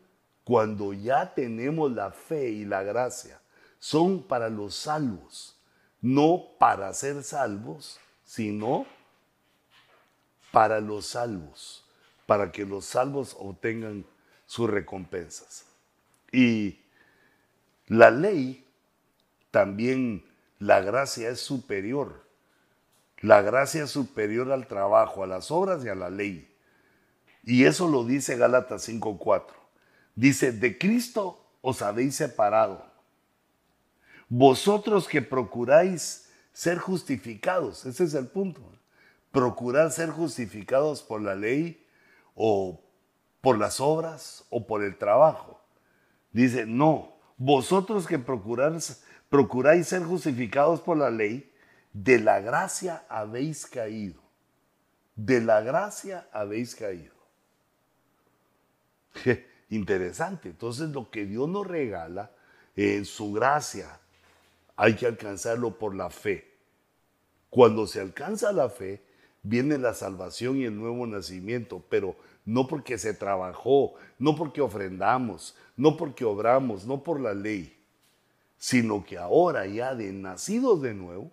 [0.44, 3.41] cuando ya tenemos la fe y la gracia
[3.82, 5.56] son para los salvos,
[6.00, 8.86] no para ser salvos, sino
[10.52, 11.84] para los salvos,
[12.24, 14.06] para que los salvos obtengan
[14.46, 15.64] sus recompensas.
[16.30, 16.78] Y
[17.88, 18.64] la ley,
[19.50, 20.24] también
[20.60, 22.24] la gracia es superior.
[23.18, 26.54] La gracia es superior al trabajo, a las obras y a la ley.
[27.42, 29.46] Y eso lo dice Gálatas 5.4.
[30.14, 32.91] Dice, de Cristo os habéis separado
[34.34, 38.62] vosotros que procuráis ser justificados, ese es el punto.
[39.30, 41.86] Procurar ser justificados por la ley
[42.34, 42.80] o
[43.42, 45.60] por las obras o por el trabajo.
[46.32, 51.52] Dice, no, vosotros que procuráis, procuráis ser justificados por la ley,
[51.92, 54.22] de la gracia habéis caído.
[55.14, 57.14] De la gracia habéis caído.
[59.68, 60.48] Interesante.
[60.48, 62.30] Entonces lo que Dios nos regala
[62.74, 63.98] en su gracia,
[64.76, 66.52] hay que alcanzarlo por la fe.
[67.50, 69.02] Cuando se alcanza la fe,
[69.42, 75.56] viene la salvación y el nuevo nacimiento, pero no porque se trabajó, no porque ofrendamos,
[75.76, 77.78] no porque obramos, no por la ley,
[78.56, 81.30] sino que ahora ya de nacidos de nuevo,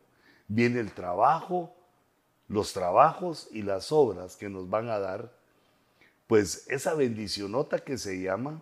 [0.48, 1.76] viene el trabajo,
[2.48, 5.32] los trabajos y las obras que nos van a dar,
[6.28, 8.62] pues esa bendicionota que se llama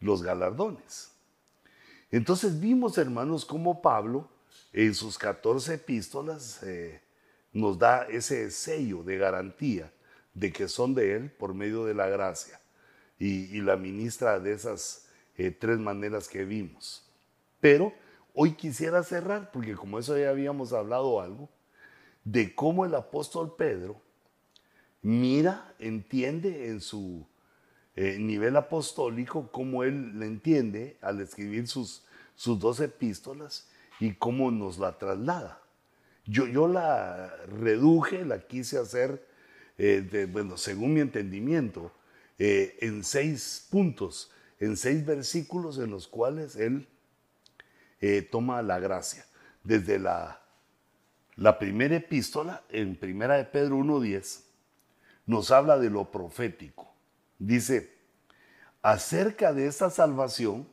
[0.00, 1.15] los galardones.
[2.10, 4.28] Entonces vimos, hermanos, cómo Pablo
[4.72, 7.00] en sus 14 epístolas eh,
[7.52, 9.92] nos da ese sello de garantía
[10.34, 12.60] de que son de Él por medio de la gracia
[13.18, 17.02] y, la ministra de esas eh, tres maneras que vimos.
[17.60, 17.92] Pero
[18.34, 21.48] hoy quisiera cerrar, porque como eso ya habíamos hablado algo,
[22.24, 24.00] de cómo el apóstol Pedro
[25.06, 27.26] mira, entiende en su
[27.96, 32.04] eh, nivel apostólico, cómo él le entiende al escribir sus,
[32.34, 33.66] sus dos epístolas
[33.98, 35.62] y cómo nos la traslada.
[36.26, 39.26] Yo, yo la reduje, la quise hacer,
[39.78, 41.90] eh, bueno, según mi entendimiento,
[42.38, 44.30] eh, en seis puntos,
[44.60, 46.86] en seis versículos en los cuales él
[48.30, 49.24] toma la gracia.
[49.64, 50.42] Desde la,
[51.34, 54.42] la primera epístola, en primera de Pedro 1.10,
[55.24, 56.95] nos habla de lo profético
[57.38, 57.92] Dice,
[58.82, 60.66] acerca de esta salvación,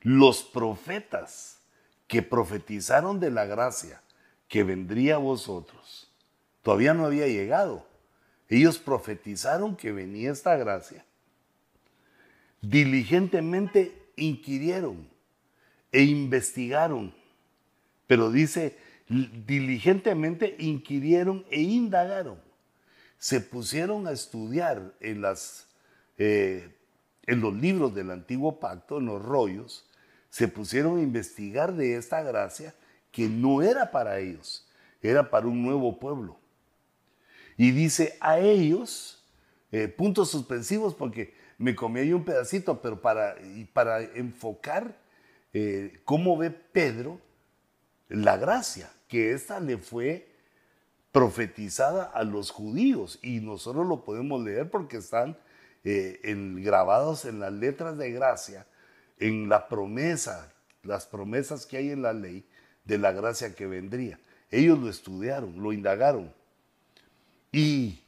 [0.00, 1.58] los profetas
[2.06, 4.02] que profetizaron de la gracia
[4.48, 6.10] que vendría a vosotros,
[6.62, 7.86] todavía no había llegado.
[8.48, 11.04] Ellos profetizaron que venía esta gracia.
[12.60, 15.08] Diligentemente inquirieron
[15.90, 17.14] e investigaron,
[18.06, 22.43] pero dice, diligentemente inquirieron e indagaron
[23.24, 25.66] se pusieron a estudiar en, las,
[26.18, 26.68] eh,
[27.24, 29.88] en los libros del antiguo pacto, en los rollos,
[30.28, 32.74] se pusieron a investigar de esta gracia
[33.10, 34.68] que no era para ellos,
[35.00, 36.36] era para un nuevo pueblo,
[37.56, 39.24] Y dice a ellos,
[39.72, 43.36] eh, puntos suspensivos, porque me comí ahí un pedacito, pero para,
[43.72, 44.98] para enfocar
[45.54, 47.18] eh, cómo ve Pedro
[48.10, 50.33] la gracia, que esta le fue
[51.14, 55.38] profetizada a los judíos y nosotros lo podemos leer porque están
[55.84, 56.18] eh,
[56.56, 58.66] grabados en las letras de gracia,
[59.20, 62.44] en la promesa, las promesas que hay en la ley
[62.84, 64.18] de la gracia que vendría.
[64.50, 66.34] Ellos lo estudiaron, lo indagaron
[67.52, 68.02] y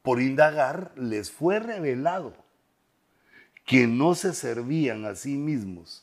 [0.00, 2.32] por indagar les fue revelado
[3.66, 6.02] que no se servían a sí mismos,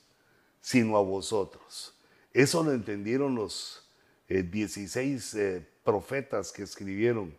[0.62, 1.96] sino a vosotros.
[2.34, 3.90] Eso lo entendieron los
[4.28, 7.34] 16 eh, eh, profetas que escribieron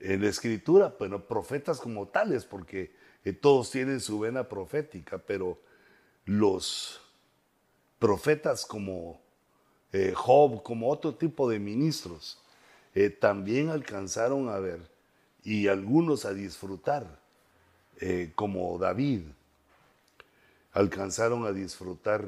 [0.00, 5.58] en la escritura, pero profetas como tales, porque eh, todos tienen su vena profética, pero
[6.24, 7.02] los
[7.98, 9.20] profetas como
[10.14, 12.40] Job, como otro tipo de ministros,
[13.18, 14.80] también alcanzaron a ver
[15.42, 17.20] y algunos a disfrutar
[18.00, 19.22] eh, como David,
[20.72, 22.24] alcanzaron a disfrutar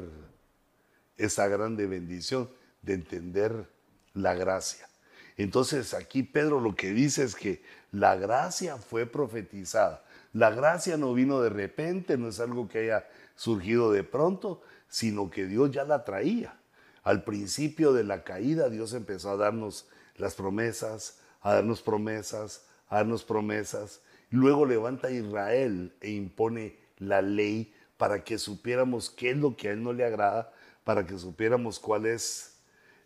[1.17, 2.51] esa grande bendición
[2.83, 3.71] de entender
[4.15, 4.87] la gracia.
[5.37, 10.05] Entonces aquí Pedro lo que dice es que la gracia fue profetizada.
[10.33, 15.31] La gracia no vino de repente, no es algo que haya surgido de pronto, sino
[15.31, 16.57] que Dios ya la traía.
[17.03, 22.97] Al principio de la caída Dios empezó a darnos las promesas, a darnos promesas, a
[22.97, 24.01] darnos promesas.
[24.31, 29.69] Luego levanta a Israel e impone la ley para que supiéramos qué es lo que
[29.69, 30.53] a él no le agrada,
[30.85, 32.57] para que supiéramos cuál es,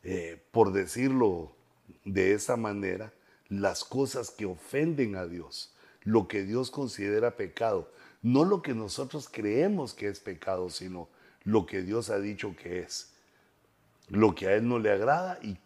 [0.03, 1.56] eh, por decirlo
[2.05, 3.12] de esa manera,
[3.49, 7.90] las cosas que ofenden a Dios, lo que Dios considera pecado,
[8.22, 11.09] no lo que nosotros creemos que es pecado, sino
[11.44, 13.12] lo que Dios ha dicho que es,
[14.09, 15.59] lo que a Él no le agrada y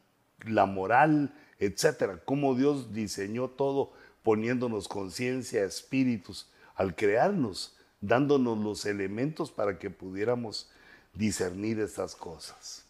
[0.47, 9.51] la moral, etcétera, cómo Dios diseñó todo poniéndonos conciencia, espíritus, al crearnos, dándonos los elementos
[9.51, 10.71] para que pudiéramos
[11.15, 12.85] discernir estas cosas.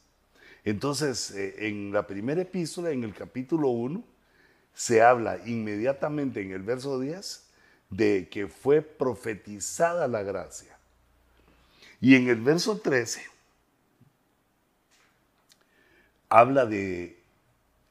[0.64, 4.05] Entonces, eh, en la primera epístola, en el capítulo 1,
[4.75, 7.49] se habla inmediatamente en el verso 10
[7.90, 10.79] de que fue profetizada la gracia.
[12.01, 13.23] Y en el verso 13
[16.29, 17.20] habla de,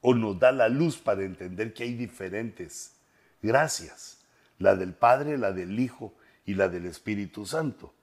[0.01, 2.93] o nos da la luz para entender que hay diferentes
[3.41, 4.19] gracias,
[4.57, 6.13] la del Padre, la del Hijo
[6.45, 7.93] y la del Espíritu Santo.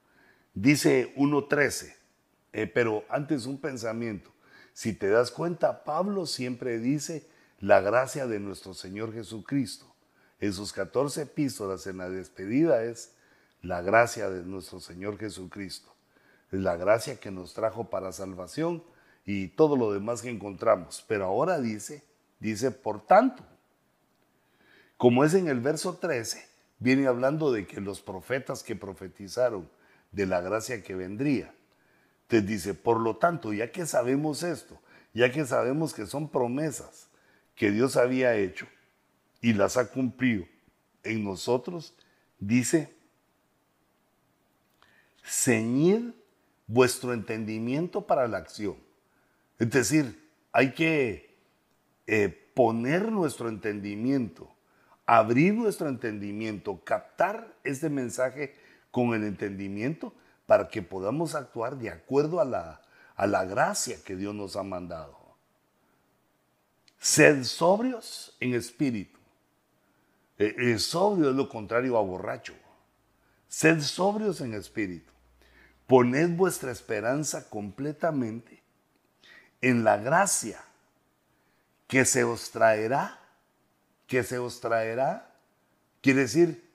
[0.55, 1.95] Dice 1.13,
[2.53, 4.36] eh, pero antes un pensamiento.
[4.77, 7.27] Si te das cuenta, Pablo siempre dice
[7.61, 9.87] la gracia de nuestro Señor Jesucristo.
[10.39, 13.15] En sus 14 epístolas en la despedida es
[13.63, 15.95] la gracia de nuestro Señor Jesucristo.
[16.53, 18.85] Es la gracia que nos trajo para salvación
[19.25, 21.03] y todo lo demás que encontramos.
[21.09, 22.05] Pero ahora dice,
[22.39, 23.43] dice, por tanto,
[24.99, 26.47] como es en el verso 13,
[26.81, 29.71] viene hablando de que los profetas que profetizaron
[30.13, 31.56] de la gracia que vendría.
[32.29, 34.81] Te dice, por lo tanto, ya que sabemos esto,
[35.15, 37.09] ya que sabemos que son promesas
[37.55, 38.67] que Dios había hecho
[39.41, 40.45] y las ha cumplido
[41.05, 41.95] en nosotros,
[42.39, 42.95] dice,
[45.25, 46.11] ceñid
[46.67, 48.77] vuestro entendimiento para la acción.
[49.59, 51.39] Es decir, hay que
[52.07, 54.57] eh, poner nuestro entendimiento
[55.07, 58.55] abrir nuestro entendimiento, captar este mensaje
[58.91, 60.13] con el entendimiento
[60.47, 62.83] para que podamos actuar de acuerdo a la,
[63.17, 65.17] a la gracia que Dios nos ha mandado.
[66.99, 69.19] Sed sobrios en espíritu.
[70.39, 72.55] Eh, eh, sobrio es lo contrario a borracho.
[73.49, 75.13] Sed sobrios en espíritu.
[75.87, 78.63] Poned vuestra esperanza completamente
[79.61, 80.61] en la gracia
[81.87, 83.21] que se os traerá
[84.07, 85.35] que se os traerá,
[86.01, 86.71] quiere decir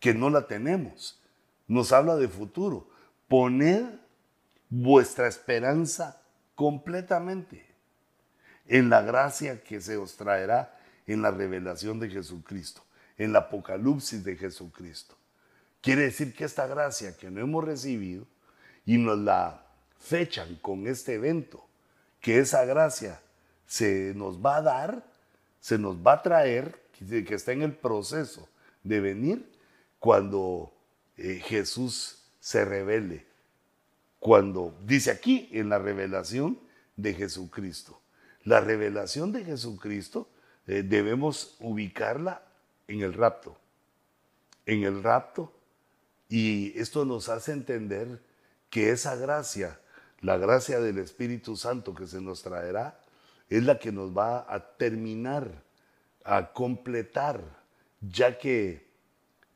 [0.00, 1.20] que no la tenemos.
[1.66, 2.88] Nos habla de futuro.
[3.28, 3.84] Poned
[4.68, 6.20] vuestra esperanza
[6.54, 7.66] completamente
[8.66, 12.82] en la gracia que se os traerá en la revelación de Jesucristo,
[13.18, 15.16] en la apocalipsis de Jesucristo.
[15.80, 18.26] Quiere decir que esta gracia que no hemos recibido
[18.86, 19.66] y nos la
[19.98, 21.66] fechan con este evento,
[22.20, 23.20] que esa gracia
[23.66, 25.14] se nos va a dar
[25.64, 28.46] se nos va a traer, que está en el proceso
[28.82, 29.50] de venir,
[29.98, 30.73] cuando
[31.16, 33.26] eh, Jesús se revele.
[34.18, 36.58] Cuando dice aquí en la revelación
[36.96, 38.00] de Jesucristo.
[38.42, 40.28] La revelación de Jesucristo
[40.66, 42.42] eh, debemos ubicarla
[42.88, 43.56] en el rapto.
[44.66, 45.52] En el rapto.
[46.28, 48.20] Y esto nos hace entender
[48.70, 49.78] que esa gracia,
[50.20, 53.00] la gracia del Espíritu Santo que se nos traerá,
[53.48, 55.62] es la que nos va a terminar
[56.24, 57.42] a completar,
[58.00, 58.83] ya que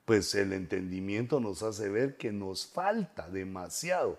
[0.09, 4.19] pues el entendimiento nos hace ver que nos falta demasiado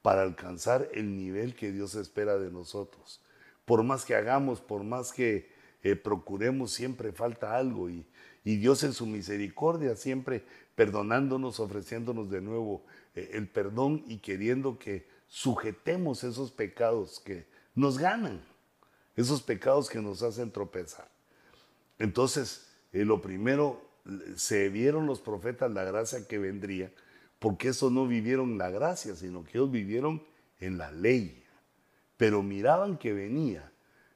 [0.00, 3.20] para alcanzar el nivel que Dios espera de nosotros.
[3.64, 5.50] Por más que hagamos, por más que
[5.82, 8.06] eh, procuremos, siempre falta algo y,
[8.44, 10.44] y, Dios en su misericordia siempre
[10.76, 12.84] perdonándonos, ofreciéndonos de nuevo
[13.16, 18.40] eh, el perdón y queriendo que sujetemos esos pecados que nos ganan,
[19.16, 21.08] esos pecados que nos hacen tropezar.
[21.98, 23.93] Entonces, eh, lo primero,
[24.36, 26.90] se vieron los profetas la gracia que vendría,
[27.38, 30.22] porque eso no vivieron la gracia, sino que ellos vivieron
[30.60, 31.42] en la ley.
[32.16, 33.70] Pero miraban que venía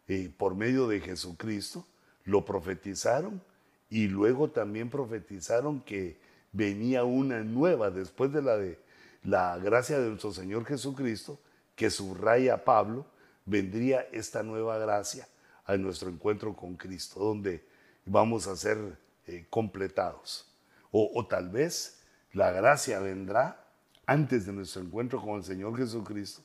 [0.07, 1.87] eh, por medio de Jesucristo,
[2.25, 3.43] lo profetizaron
[3.91, 6.19] y luego también profetizaron que
[6.53, 8.79] venía una nueva después de la de
[9.25, 11.39] la gracia de nuestro Señor Jesucristo,
[11.75, 13.07] que subraya Pablo,
[13.45, 15.29] vendría esta nueva gracia
[15.65, 17.65] a nuestro encuentro con Cristo, donde
[18.07, 18.97] vamos a ser
[19.29, 20.47] eh, completados.
[20.91, 22.01] O, tal vez
[22.33, 23.63] la gracia vendrá
[24.07, 26.41] antes de nuestro encuentro con el Señor Jesucristo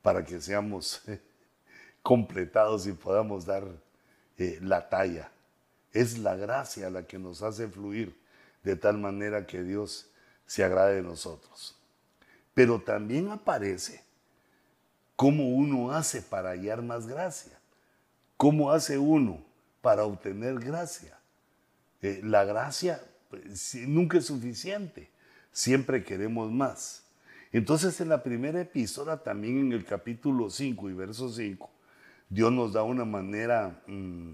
[0.00, 1.02] para que seamos
[2.02, 3.64] completados y podamos dar
[4.38, 5.32] eh, la talla.
[5.92, 8.16] Es la gracia la que nos hace fluir
[8.62, 10.08] de tal manera que Dios
[10.46, 11.76] se agrade de nosotros.
[12.54, 14.04] Pero también aparece
[15.16, 17.58] cómo uno hace para hallar más gracia,
[18.36, 19.44] cómo hace uno
[19.80, 21.19] para obtener gracia.
[22.02, 25.10] Eh, la gracia pues, nunca es suficiente,
[25.52, 27.04] siempre queremos más.
[27.52, 31.70] Entonces en la primera epístola, también en el capítulo 5 y verso 5,
[32.28, 34.32] Dios nos da una manera mm,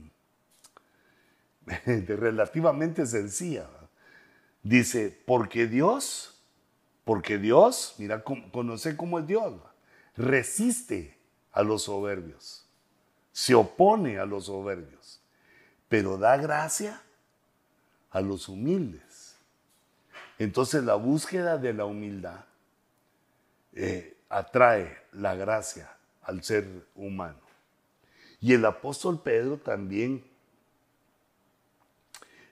[1.87, 3.69] de relativamente sencilla.
[4.63, 6.43] Dice, porque Dios,
[7.05, 9.55] porque Dios, mira, conoce cómo es Dios,
[10.17, 11.17] resiste
[11.53, 12.69] a los soberbios,
[13.33, 15.23] se opone a los soberbios,
[15.89, 17.01] pero da gracia
[18.11, 19.37] a los humildes.
[20.39, 22.45] Entonces la búsqueda de la humildad
[23.73, 27.41] eh, atrae la gracia al ser humano.
[28.41, 30.25] Y el apóstol Pedro también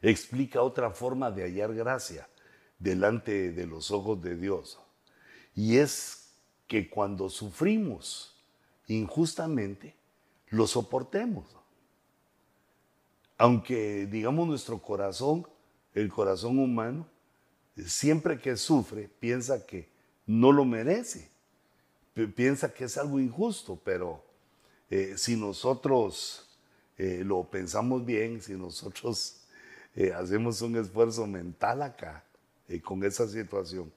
[0.01, 2.29] explica otra forma de hallar gracia
[2.79, 4.79] delante de los ojos de Dios.
[5.55, 6.33] Y es
[6.67, 8.35] que cuando sufrimos
[8.87, 9.97] injustamente,
[10.49, 11.45] lo soportemos.
[13.37, 15.47] Aunque, digamos, nuestro corazón,
[15.95, 17.07] el corazón humano,
[17.76, 19.89] siempre que sufre, piensa que
[20.26, 21.30] no lo merece,
[22.35, 24.22] piensa que es algo injusto, pero
[24.91, 26.49] eh, si nosotros
[26.97, 29.41] eh, lo pensamos bien, si nosotros
[29.97, 32.24] eh, hacemos un esfuerzo mental acá
[32.82, 33.93] con esa situación,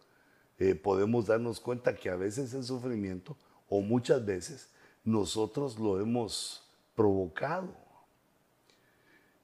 [0.83, 3.37] podemos darnos cuenta que a veces el sufrimiento,
[3.69, 4.67] o muchas veces,
[5.05, 7.73] nosotros lo hemos provocado.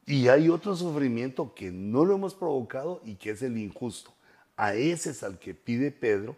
[0.06, 4.14] Y hay otro sufrimiento que no lo hemos provocado y que es el injusto.
[4.58, 6.36] A ese es al que pide Pedro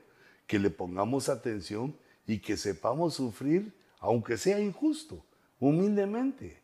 [0.48, 1.96] que le pongamos atención
[2.28, 5.24] y que sepamos sufrir, aunque sea injusto,
[5.60, 6.60] humildemente.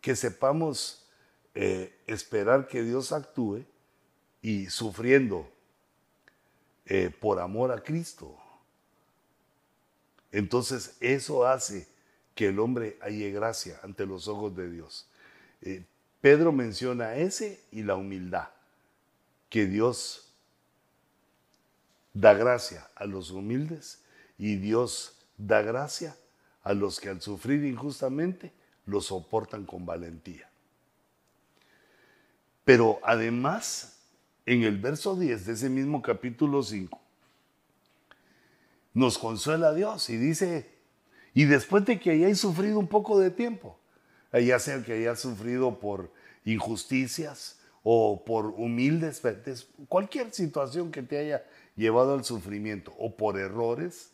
[0.00, 1.08] Que sepamos
[1.54, 3.64] eh, esperar que Dios actúe
[4.40, 5.50] y sufriendo
[6.84, 8.36] eh, por amor a Cristo.
[10.30, 11.88] Entonces eso hace
[12.34, 15.08] que el hombre halle gracia ante los ojos de Dios.
[15.62, 15.84] Eh,
[16.26, 18.48] Pedro menciona ese y la humildad,
[19.48, 20.34] que Dios
[22.14, 24.02] da gracia a los humildes
[24.36, 26.16] y Dios da gracia
[26.64, 28.50] a los que al sufrir injustamente
[28.86, 30.50] lo soportan con valentía.
[32.64, 34.00] Pero además,
[34.46, 37.00] en el verso 10 de ese mismo capítulo 5,
[38.94, 40.74] nos consuela Dios y dice,
[41.34, 43.78] y después de que hayáis sufrido un poco de tiempo,
[44.32, 46.15] ya sea que haya sufrido por
[46.46, 49.22] injusticias o por humildes,
[49.88, 51.44] cualquier situación que te haya
[51.76, 54.12] llevado al sufrimiento o por errores,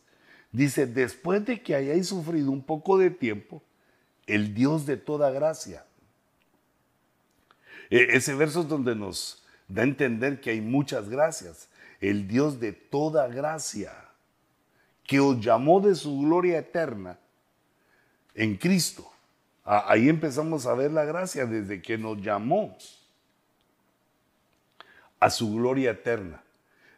[0.51, 3.63] dice, después de que hayáis sufrido un poco de tiempo,
[4.27, 5.85] el Dios de toda gracia.
[7.91, 11.69] E, ese verso es donde nos da a entender que hay muchas gracias.
[12.01, 13.93] El Dios de toda gracia,
[15.05, 17.19] que os llamó de su gloria eterna
[18.35, 19.12] en Cristo
[19.65, 22.77] Ahí empezamos a ver la gracia desde que nos llamó
[25.21, 26.43] a su gloria eterna.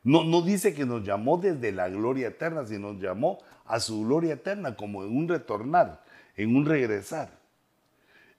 [0.02, 4.04] No, no dice que nos llamó desde la gloria eterna, sino nos llamó a su
[4.04, 6.02] gloria eterna como en un retornar,
[6.36, 7.30] en un regresar.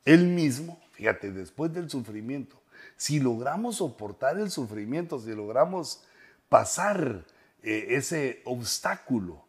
[0.05, 2.59] Él mismo, fíjate, después del sufrimiento,
[2.97, 6.03] si logramos soportar el sufrimiento, si logramos
[6.49, 7.25] pasar
[7.61, 9.43] eh, ese obstáculo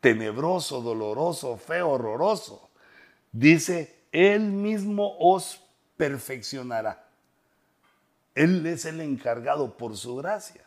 [0.00, 2.65] tenebroso, doloroso, feo, horroroso,
[3.38, 5.62] Dice, Él mismo os
[5.98, 7.06] perfeccionará.
[8.34, 10.64] Él es el encargado por su gracia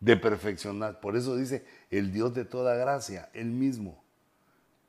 [0.00, 0.98] de perfeccionar.
[0.98, 4.02] Por eso dice, el Dios de toda gracia, Él mismo,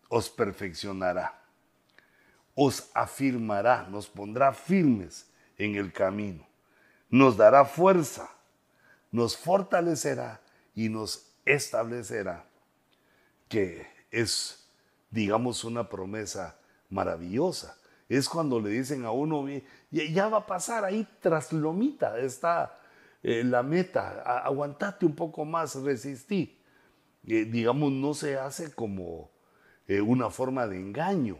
[0.08, 1.40] os perfeccionará,
[2.56, 5.28] os afirmará, nos pondrá firmes
[5.60, 6.48] en el camino,
[7.08, 8.32] nos dará fuerza,
[9.12, 10.42] nos fortalecerá
[10.74, 12.46] y nos establecerá,
[13.48, 14.68] que es,
[15.12, 16.59] digamos, una promesa
[16.90, 17.78] maravillosa.
[18.08, 19.46] Es cuando le dicen a uno,
[19.92, 22.80] ya va a pasar ahí tras lomita, está
[23.22, 26.58] eh, la meta, aguantate un poco más, resistí.
[27.28, 29.30] Eh, digamos, no se hace como
[29.88, 31.38] eh, una forma de engaño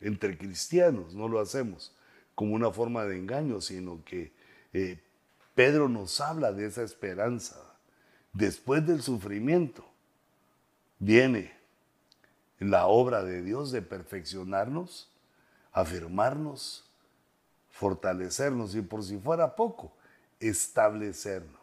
[0.00, 1.94] entre cristianos, no lo hacemos
[2.34, 4.34] como una forma de engaño, sino que
[5.54, 7.56] Pedro nos habla de esa esperanza.
[8.34, 9.82] Después del sufrimiento
[10.98, 11.55] viene
[12.58, 15.10] la obra de Dios de perfeccionarnos,
[15.72, 16.90] afirmarnos,
[17.70, 19.92] fortalecernos y por si fuera poco,
[20.40, 21.54] establecernos.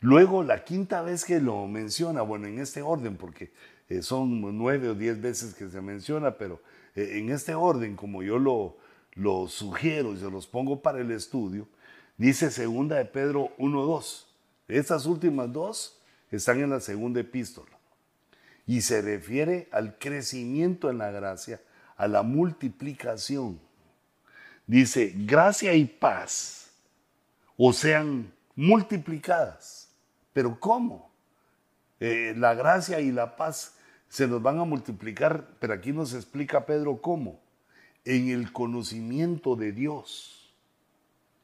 [0.00, 3.52] Luego, la quinta vez que lo menciona, bueno, en este orden, porque
[3.88, 6.60] eh, son nueve o diez veces que se menciona, pero
[6.94, 8.76] eh, en este orden, como yo lo,
[9.14, 11.68] lo sugiero y se los pongo para el estudio,
[12.16, 14.26] dice segunda de Pedro 1.2.
[14.68, 16.00] Estas últimas dos
[16.30, 17.71] están en la segunda epístola
[18.66, 21.60] y se refiere al crecimiento en la gracia,
[21.96, 23.60] a la multiplicación
[24.66, 26.72] dice, gracia y paz
[27.56, 29.90] o sean multiplicadas.
[30.32, 31.10] Pero ¿cómo?
[32.00, 33.76] Eh, la gracia y la paz
[34.08, 37.40] se nos van a multiplicar, pero aquí nos explica Pedro cómo.
[38.04, 40.52] En el conocimiento de Dios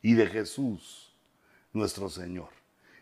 [0.02, 1.12] y de Jesús,
[1.72, 2.48] nuestro Señor.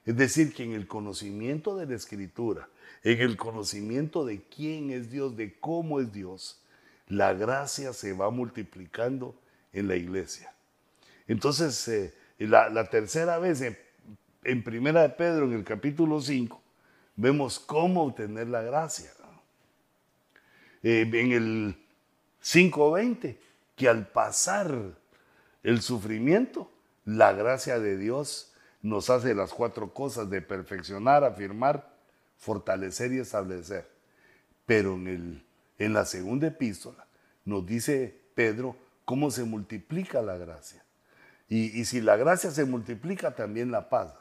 [0.04, 2.68] Es decir, que en el conocimiento de la Escritura,
[3.06, 6.60] en el conocimiento de quién es Dios, de cómo es Dios,
[7.06, 9.32] la gracia se va multiplicando
[9.72, 10.52] en la iglesia.
[11.28, 13.62] Entonces, eh, la, tercera vez,
[14.42, 16.60] en, Primera de Pedro, en el capítulo 5,
[17.14, 19.12] vemos cómo obtener la gracia.
[20.82, 21.76] Eh, en el
[22.42, 23.36] 5.20,
[23.76, 24.96] que al pasar
[25.62, 26.72] el sufrimiento,
[27.04, 28.52] la gracia de Dios
[28.82, 31.95] nos hace las cuatro cosas de perfeccionar, afirmar,
[32.36, 33.88] fortalecer y establecer.
[34.66, 35.44] Pero en, el,
[35.78, 37.06] en la segunda epístola
[37.44, 40.84] nos dice Pedro cómo se multiplica la gracia.
[41.48, 44.14] Y, si la gracia se multiplica, también la paz,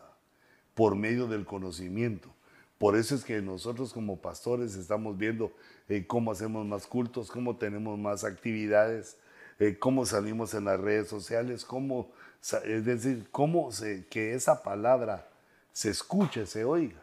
[0.76, 2.30] por medio del conocimiento.
[2.78, 5.52] Por eso es que nosotros como pastores estamos viendo
[5.90, 9.18] eh, cómo hacemos más cultos, cómo tenemos más actividades,
[9.58, 12.12] eh, cómo salimos en las redes sociales, cómo,
[12.64, 13.70] es decir, cómo
[14.10, 15.28] que esa palabra
[15.72, 17.02] se escuche, se oiga.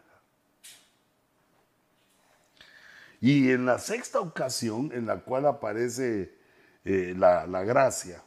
[3.23, 6.33] Y en la sexta ocasión en la cual aparece
[6.83, 8.21] eh, la, gracia.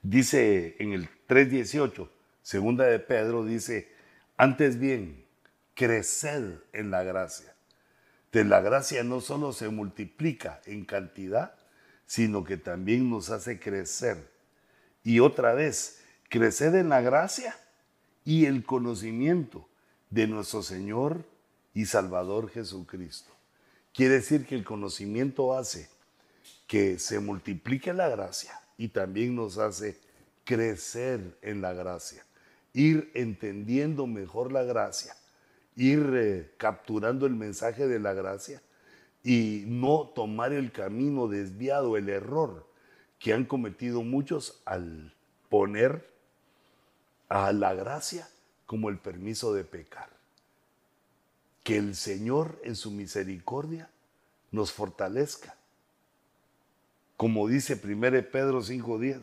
[0.00, 2.08] Dice en el 3.18,
[2.42, 3.90] segunda de Pedro, dice,
[4.36, 5.24] antes bien,
[5.74, 7.56] creced en la gracia.
[8.30, 11.56] De la gracia no solo se multiplica en cantidad,
[12.06, 14.30] sino que también nos hace crecer.
[15.02, 17.56] Y otra vez, creced en la gracia
[18.24, 19.68] y el conocimiento
[20.08, 21.33] de nuestro Señor
[21.74, 23.30] y Salvador Jesucristo.
[23.92, 25.88] Quiere decir que el conocimiento hace
[26.66, 29.98] que se multiplique la gracia y también nos hace
[30.44, 32.24] crecer en la gracia,
[32.72, 35.14] ir entendiendo mejor la gracia,
[35.76, 38.62] ir eh, capturando el mensaje de la gracia
[39.22, 42.66] y no tomar el camino desviado, el error
[43.18, 45.14] que han cometido muchos al
[45.48, 46.10] poner
[47.28, 48.28] a la gracia
[48.66, 50.13] como el permiso de pecar.
[51.64, 53.90] Que el Señor en su misericordia
[54.52, 55.56] nos fortalezca.
[57.16, 58.00] Como dice 1
[58.30, 59.20] Pedro 5.10,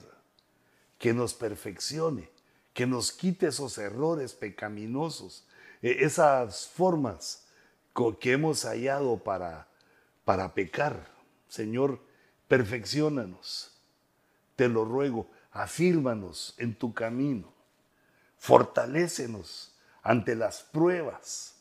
[0.97, 2.29] que nos perfeccione,
[2.73, 5.45] que nos quite esos errores pecaminosos,
[5.81, 7.45] e, esas formas
[8.19, 9.67] que hemos hallado para,
[10.25, 11.07] para pecar.
[11.47, 11.99] Señor,
[12.47, 13.71] perfeccionanos,
[14.55, 17.51] te lo ruego, afírmanos en tu camino,
[18.37, 19.73] fortalécenos
[20.03, 21.55] ante las pruebas,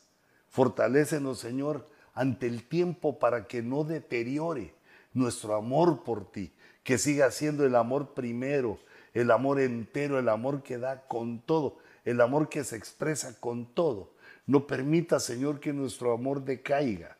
[0.51, 4.75] fortalécenos, Señor, ante el tiempo para que no deteriore
[5.13, 8.77] nuestro amor por ti, que siga siendo el amor primero,
[9.13, 13.65] el amor entero, el amor que da con todo, el amor que se expresa con
[13.65, 14.11] todo.
[14.45, 17.17] No permita, Señor, que nuestro amor decaiga,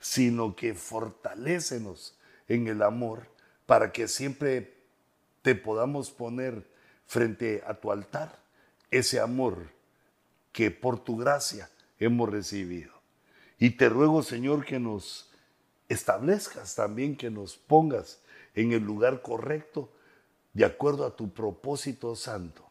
[0.00, 3.26] sino que fortalécenos en el amor
[3.66, 4.74] para que siempre
[5.42, 6.66] te podamos poner
[7.06, 8.38] frente a tu altar
[8.90, 9.70] ese amor
[10.52, 11.68] que por tu gracia
[12.04, 12.92] hemos recibido.
[13.58, 15.30] Y te ruego, Señor, que nos
[15.88, 18.20] establezcas también, que nos pongas
[18.54, 19.92] en el lugar correcto,
[20.52, 22.64] de acuerdo a tu propósito santo.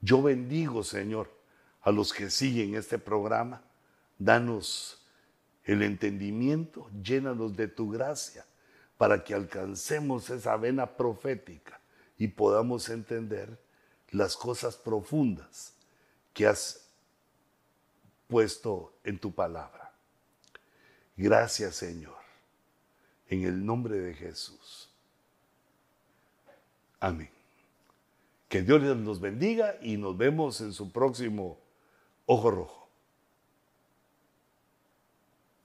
[0.00, 1.30] Yo bendigo, Señor,
[1.82, 3.62] a los que siguen este programa.
[4.18, 5.04] Danos
[5.64, 8.46] el entendimiento, llénanos de tu gracia
[8.96, 11.80] para que alcancemos esa vena profética
[12.16, 13.58] y podamos entender
[14.10, 15.74] las cosas profundas
[16.32, 16.85] que has
[18.26, 19.92] puesto en tu palabra.
[21.16, 22.16] Gracias Señor,
[23.28, 24.90] en el nombre de Jesús.
[27.00, 27.30] Amén.
[28.48, 31.58] Que Dios los bendiga y nos vemos en su próximo
[32.26, 32.85] Ojo Rojo.